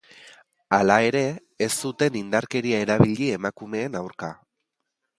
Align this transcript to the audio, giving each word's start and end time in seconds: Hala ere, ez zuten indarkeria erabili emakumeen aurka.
Hala 0.77 0.95
ere, 1.09 1.21
ez 1.67 1.69
zuten 1.75 2.19
indarkeria 2.23 2.83
erabili 2.89 3.31
emakumeen 3.39 4.03
aurka. 4.05 4.35